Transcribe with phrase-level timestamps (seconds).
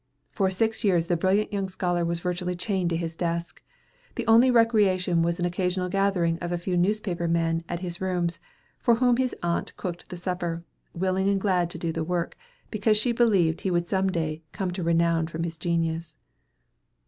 [0.31, 3.61] For six years the brilliant young scholar was virtually chained to his desk.
[4.15, 8.39] The only recreation was an occasional gathering of a few newspaper men at his rooms,
[8.79, 10.63] for whom his aunt cooked the supper,
[10.95, 12.35] willing and glad to do the work,
[12.71, 16.17] because she believed he would some day come to renown from his genius.